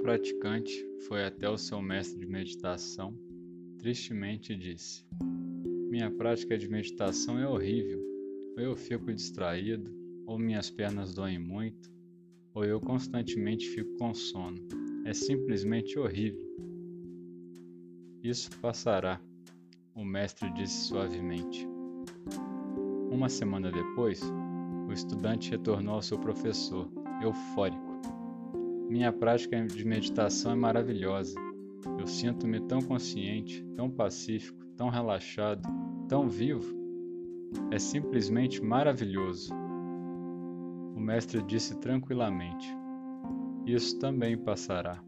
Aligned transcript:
praticante 0.00 0.86
foi 1.06 1.24
até 1.24 1.48
o 1.48 1.58
seu 1.58 1.80
mestre 1.80 2.18
de 2.18 2.26
meditação, 2.26 3.14
tristemente 3.78 4.56
disse: 4.56 5.04
Minha 5.90 6.10
prática 6.10 6.56
de 6.56 6.68
meditação 6.68 7.38
é 7.38 7.46
horrível. 7.46 8.00
Ou 8.56 8.62
eu 8.62 8.76
fico 8.76 9.12
distraído, 9.12 9.90
ou 10.26 10.38
minhas 10.38 10.70
pernas 10.70 11.14
doem 11.14 11.38
muito, 11.38 11.90
ou 12.54 12.64
eu 12.64 12.80
constantemente 12.80 13.68
fico 13.68 13.96
com 13.96 14.12
sono. 14.12 14.58
É 15.04 15.12
simplesmente 15.12 15.98
horrível. 15.98 16.48
Isso 18.22 18.50
passará, 18.60 19.20
o 19.94 20.04
mestre 20.04 20.52
disse 20.52 20.88
suavemente. 20.88 21.66
Uma 23.10 23.28
semana 23.28 23.70
depois, 23.70 24.20
o 24.88 24.92
estudante 24.92 25.50
retornou 25.50 25.94
ao 25.94 26.02
seu 26.02 26.18
professor, 26.18 26.90
eufórico. 27.22 27.89
Minha 28.90 29.12
prática 29.12 29.64
de 29.64 29.84
meditação 29.84 30.50
é 30.50 30.56
maravilhosa. 30.56 31.36
Eu 31.96 32.08
sinto-me 32.08 32.58
tão 32.58 32.80
consciente, 32.80 33.64
tão 33.76 33.88
pacífico, 33.88 34.58
tão 34.76 34.88
relaxado, 34.88 35.62
tão 36.08 36.28
vivo. 36.28 36.74
É 37.70 37.78
simplesmente 37.78 38.60
maravilhoso. 38.60 39.54
O 40.96 40.98
mestre 40.98 41.40
disse 41.40 41.78
tranquilamente: 41.78 42.66
Isso 43.64 43.96
também 44.00 44.36
passará. 44.36 45.00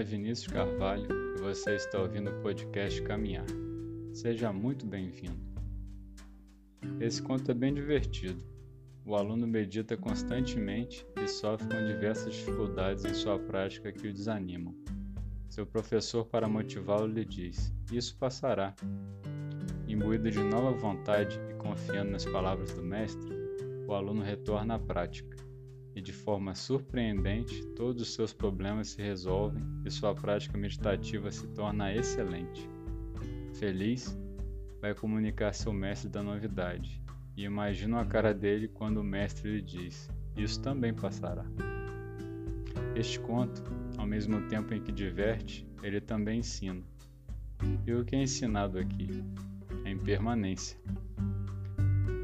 É 0.00 0.02
Vinícius 0.02 0.50
Carvalho 0.50 1.06
e 1.36 1.40
você 1.42 1.74
está 1.76 2.00
ouvindo 2.00 2.30
o 2.30 2.40
podcast 2.40 3.02
Caminhar. 3.02 3.44
Seja 4.14 4.50
muito 4.50 4.86
bem-vindo. 4.86 5.38
Esse 6.98 7.20
conto 7.20 7.50
é 7.50 7.54
bem 7.54 7.74
divertido. 7.74 8.42
O 9.04 9.14
aluno 9.14 9.46
medita 9.46 9.98
constantemente 9.98 11.06
e 11.22 11.28
sofre 11.28 11.68
com 11.68 11.84
diversas 11.84 12.32
dificuldades 12.32 13.04
em 13.04 13.12
sua 13.12 13.38
prática 13.38 13.92
que 13.92 14.08
o 14.08 14.12
desanimam. 14.12 14.74
Seu 15.50 15.66
professor, 15.66 16.24
para 16.24 16.48
motivá-lo, 16.48 17.06
lhe 17.06 17.26
diz: 17.26 17.70
Isso 17.92 18.16
passará. 18.16 18.74
Imbuído 19.86 20.30
de 20.30 20.42
nova 20.42 20.70
vontade 20.70 21.38
e 21.50 21.54
confiando 21.56 22.12
nas 22.12 22.24
palavras 22.24 22.72
do 22.72 22.82
mestre, 22.82 23.30
o 23.86 23.92
aluno 23.92 24.22
retorna 24.22 24.76
à 24.76 24.78
prática 24.78 25.39
e 25.94 26.00
de 26.00 26.12
forma 26.12 26.54
surpreendente, 26.54 27.64
todos 27.74 28.02
os 28.02 28.14
seus 28.14 28.32
problemas 28.32 28.88
se 28.88 29.02
resolvem 29.02 29.62
e 29.84 29.90
sua 29.90 30.14
prática 30.14 30.56
meditativa 30.56 31.30
se 31.30 31.46
torna 31.48 31.94
excelente. 31.94 32.68
Feliz, 33.54 34.16
vai 34.80 34.94
comunicar 34.94 35.52
seu 35.52 35.72
mestre 35.72 36.08
da 36.08 36.22
novidade 36.22 37.02
e 37.36 37.44
imagina 37.44 38.00
a 38.00 38.04
cara 38.04 38.32
dele 38.32 38.68
quando 38.68 38.98
o 38.98 39.04
mestre 39.04 39.50
lhe 39.50 39.62
diz: 39.62 40.08
Isso 40.36 40.60
também 40.62 40.94
passará. 40.94 41.44
Este 42.94 43.18
conto, 43.20 43.62
ao 43.96 44.06
mesmo 44.06 44.48
tempo 44.48 44.74
em 44.74 44.80
que 44.80 44.92
diverte, 44.92 45.66
ele 45.82 46.00
também 46.00 46.40
ensina. 46.40 46.82
E 47.86 47.92
o 47.92 48.04
que 48.04 48.16
é 48.16 48.22
ensinado 48.22 48.78
aqui? 48.78 49.22
A 49.84 49.90
impermanência. 49.90 50.78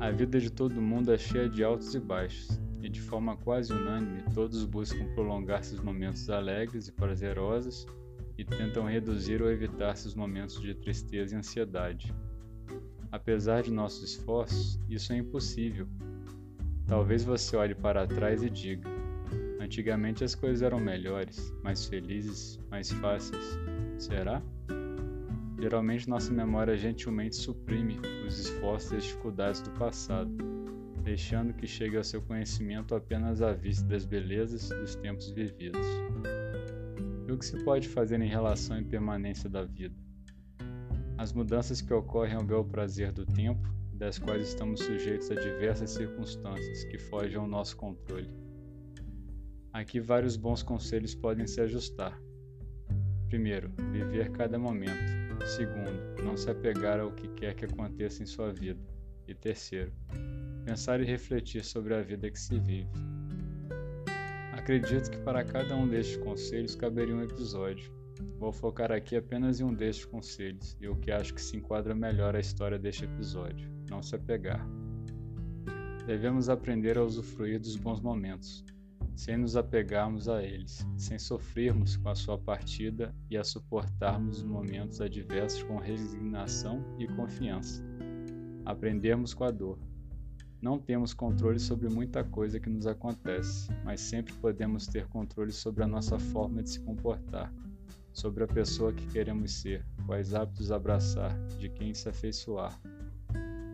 A 0.00 0.10
vida 0.10 0.40
de 0.40 0.50
todo 0.50 0.80
mundo 0.80 1.12
é 1.12 1.18
cheia 1.18 1.48
de 1.48 1.62
altos 1.62 1.94
e 1.94 2.00
baixos 2.00 2.60
e 2.82 2.88
de 2.88 3.00
forma 3.00 3.36
quase 3.36 3.72
unânime, 3.72 4.22
todos 4.34 4.64
buscam 4.64 5.04
prolongar 5.14 5.62
seus 5.62 5.80
momentos 5.80 6.28
alegres 6.30 6.88
e 6.88 6.92
prazerosos 6.92 7.86
e 8.38 8.44
tentam 8.44 8.86
reduzir 8.86 9.42
ou 9.42 9.50
evitar 9.50 9.96
seus 9.96 10.14
momentos 10.14 10.60
de 10.60 10.74
tristeza 10.74 11.34
e 11.34 11.38
ansiedade. 11.38 12.14
Apesar 13.12 13.62
de 13.62 13.70
nossos 13.70 14.02
esforços, 14.02 14.80
isso 14.88 15.12
é 15.12 15.18
impossível. 15.18 15.86
Talvez 16.86 17.22
você 17.24 17.56
olhe 17.56 17.74
para 17.74 18.06
trás 18.06 18.42
e 18.42 18.48
diga: 18.48 18.88
antigamente 19.60 20.24
as 20.24 20.34
coisas 20.34 20.62
eram 20.62 20.80
melhores, 20.80 21.52
mais 21.62 21.86
felizes, 21.86 22.58
mais 22.70 22.90
fáceis. 22.92 23.58
Será? 23.98 24.42
Geralmente 25.60 26.08
nossa 26.08 26.32
memória 26.32 26.76
gentilmente 26.76 27.36
suprime 27.36 28.00
os 28.26 28.38
esforços 28.38 28.92
e 28.92 28.96
as 28.96 29.04
dificuldades 29.04 29.60
do 29.60 29.70
passado 29.72 30.59
deixando 31.10 31.52
que 31.52 31.66
chegue 31.66 31.96
ao 31.96 32.04
seu 32.04 32.22
conhecimento 32.22 32.94
apenas 32.94 33.42
à 33.42 33.52
vista 33.52 33.84
das 33.84 34.04
belezas 34.04 34.68
dos 34.68 34.94
tempos 34.94 35.28
vividos. 35.32 35.84
E 37.26 37.32
o 37.32 37.36
que 37.36 37.44
se 37.44 37.64
pode 37.64 37.88
fazer 37.88 38.20
em 38.20 38.28
relação 38.28 38.76
à 38.76 38.80
impermanência 38.80 39.50
da 39.50 39.64
vida? 39.64 39.96
As 41.18 41.32
mudanças 41.32 41.80
que 41.80 41.92
ocorrem 41.92 42.36
ao 42.36 42.44
bel 42.44 42.64
prazer 42.64 43.10
do 43.10 43.26
tempo, 43.26 43.68
das 43.92 44.20
quais 44.20 44.50
estamos 44.50 44.78
sujeitos 44.82 45.28
a 45.32 45.34
diversas 45.34 45.90
circunstâncias 45.90 46.84
que 46.84 46.96
fogem 46.96 47.38
ao 47.38 47.48
nosso 47.48 47.76
controle. 47.76 48.30
Aqui 49.72 49.98
vários 49.98 50.36
bons 50.36 50.62
conselhos 50.62 51.12
podem 51.12 51.44
se 51.44 51.60
ajustar. 51.60 52.16
Primeiro, 53.28 53.68
viver 53.90 54.30
cada 54.30 54.56
momento. 54.56 55.10
Segundo, 55.44 56.22
não 56.22 56.36
se 56.36 56.48
apegar 56.48 57.00
ao 57.00 57.10
que 57.10 57.26
quer 57.30 57.56
que 57.56 57.64
aconteça 57.64 58.22
em 58.22 58.26
sua 58.26 58.52
vida. 58.52 58.80
E 59.26 59.34
terceiro, 59.34 59.92
pensar 60.70 61.00
e 61.00 61.04
refletir 61.04 61.64
sobre 61.64 61.92
a 61.96 62.00
vida 62.00 62.30
que 62.30 62.38
se 62.38 62.56
vive. 62.60 62.88
Acredito 64.52 65.10
que 65.10 65.18
para 65.18 65.44
cada 65.44 65.74
um 65.74 65.88
destes 65.88 66.16
conselhos 66.18 66.76
caberia 66.76 67.12
um 67.12 67.24
episódio. 67.24 67.92
Vou 68.38 68.52
focar 68.52 68.92
aqui 68.92 69.16
apenas 69.16 69.58
em 69.58 69.64
um 69.64 69.74
destes 69.74 70.04
conselhos 70.04 70.76
e 70.80 70.86
o 70.86 70.94
que 70.94 71.10
acho 71.10 71.34
que 71.34 71.42
se 71.42 71.56
enquadra 71.56 71.92
melhor 71.92 72.36
à 72.36 72.38
história 72.38 72.78
deste 72.78 73.04
episódio: 73.04 73.68
não 73.90 74.00
se 74.00 74.14
apegar. 74.14 74.64
Devemos 76.06 76.48
aprender 76.48 76.96
a 76.96 77.02
usufruir 77.02 77.58
dos 77.58 77.74
bons 77.74 78.00
momentos, 78.00 78.64
sem 79.16 79.36
nos 79.36 79.56
apegarmos 79.56 80.28
a 80.28 80.40
eles, 80.40 80.86
sem 80.96 81.18
sofrermos 81.18 81.96
com 81.96 82.10
a 82.10 82.14
sua 82.14 82.38
partida 82.38 83.12
e 83.28 83.36
a 83.36 83.42
suportarmos 83.42 84.38
os 84.38 84.44
momentos 84.44 85.00
adversos 85.00 85.64
com 85.64 85.78
resignação 85.78 86.84
e 86.96 87.08
confiança. 87.08 87.84
Aprendermos 88.64 89.34
com 89.34 89.42
a 89.42 89.50
dor, 89.50 89.89
não 90.62 90.78
temos 90.78 91.14
controle 91.14 91.58
sobre 91.58 91.88
muita 91.88 92.22
coisa 92.22 92.60
que 92.60 92.68
nos 92.68 92.86
acontece, 92.86 93.68
mas 93.84 94.00
sempre 94.00 94.34
podemos 94.34 94.86
ter 94.86 95.06
controle 95.08 95.52
sobre 95.52 95.82
a 95.82 95.86
nossa 95.86 96.18
forma 96.18 96.62
de 96.62 96.70
se 96.70 96.80
comportar, 96.80 97.52
sobre 98.12 98.44
a 98.44 98.48
pessoa 98.48 98.92
que 98.92 99.06
queremos 99.06 99.52
ser, 99.52 99.86
quais 100.04 100.34
hábitos 100.34 100.70
abraçar, 100.70 101.34
de 101.56 101.70
quem 101.70 101.94
se 101.94 102.08
afeiçoar. 102.08 102.78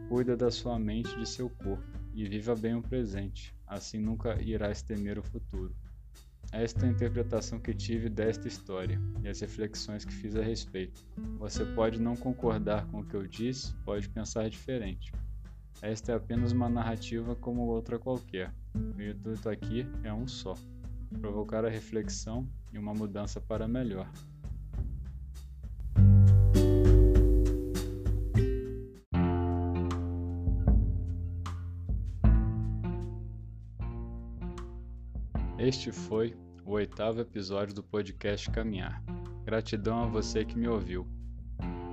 Cuida 0.08 0.36
da 0.36 0.50
sua 0.50 0.78
mente 0.78 1.12
e 1.16 1.20
de 1.20 1.28
seu 1.28 1.50
corpo 1.50 1.84
e 2.14 2.28
viva 2.28 2.54
bem 2.54 2.76
o 2.76 2.82
presente, 2.82 3.53
assim 3.66 3.98
nunca 3.98 4.41
irás 4.41 4.80
temer 4.80 5.18
o 5.18 5.22
futuro. 5.22 5.74
Esta 6.53 6.86
é 6.86 6.88
a 6.88 6.92
interpretação 6.92 7.58
que 7.58 7.74
tive 7.74 8.08
desta 8.08 8.47
história 8.47 9.00
e 9.20 9.28
as 9.28 9.41
reflexões 9.41 10.04
que 10.04 10.14
fiz 10.14 10.36
a 10.36 10.42
respeito. 10.42 11.04
Você 11.38 11.64
pode 11.64 12.00
não 12.00 12.14
concordar 12.14 12.86
com 12.86 13.00
o 13.00 13.04
que 13.04 13.16
eu 13.16 13.26
disse, 13.26 13.74
pode 13.84 14.08
pensar 14.08 14.48
diferente. 14.48 15.12
Esta 15.82 16.12
é 16.12 16.14
apenas 16.14 16.53
uma 16.53 16.69
narrativa 16.69 17.37
como 17.37 17.66
outra 17.66 17.98
qualquer. 17.98 18.53
O 18.75 19.03
intuito 19.03 19.48
aqui 19.48 19.87
é 20.03 20.12
um 20.12 20.26
só: 20.26 20.54
provocar 21.20 21.64
a 21.64 21.69
reflexão 21.69 22.48
e 22.72 22.78
uma 22.78 22.94
mudança 22.94 23.41
para 23.41 23.69
melhor. 23.69 24.10
Este 35.59 35.91
foi 35.91 36.36
o 36.65 36.72
oitavo 36.72 37.21
episódio 37.21 37.74
do 37.74 37.83
podcast 37.83 38.50
Caminhar. 38.50 39.03
Gratidão 39.45 40.04
a 40.04 40.06
você 40.06 40.45
que 40.45 40.59
me 40.59 40.68
ouviu. 40.68 41.06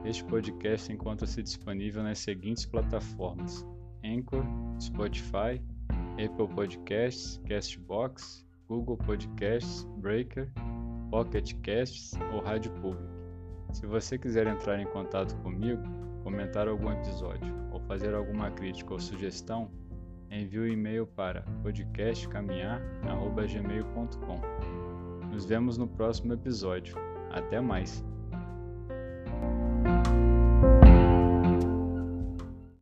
Este 0.05 0.23
podcast 0.23 0.91
encontra-se 0.91 1.41
disponível 1.41 2.03
nas 2.03 2.19
seguintes 2.19 2.65
plataformas: 2.65 3.65
Anchor, 4.03 4.43
Spotify, 4.79 5.61
Apple 6.13 6.47
Podcasts, 6.55 7.39
Castbox, 7.47 8.45
Google 8.67 8.97
Podcasts, 8.97 9.85
Breaker, 9.97 10.51
Pocket 11.09 11.53
Casts 11.61 12.13
ou 12.31 12.41
Rádio 12.41 12.71
Public. 12.73 13.11
Se 13.71 13.85
você 13.85 14.17
quiser 14.17 14.47
entrar 14.47 14.79
em 14.79 14.87
contato 14.87 15.35
comigo, 15.37 15.81
comentar 16.23 16.67
algum 16.67 16.91
episódio 16.91 17.53
ou 17.71 17.79
fazer 17.81 18.13
alguma 18.13 18.51
crítica 18.51 18.93
ou 18.93 18.99
sugestão, 18.99 19.71
envie 20.29 20.59
o 20.59 20.63
um 20.63 20.67
e-mail 20.67 21.07
para 21.07 21.41
podcastcaminhar.gmail.com. 21.63 24.41
Nos 25.31 25.45
vemos 25.45 25.77
no 25.77 25.87
próximo 25.87 26.33
episódio. 26.33 26.95
Até 27.31 27.59
mais! 27.59 28.12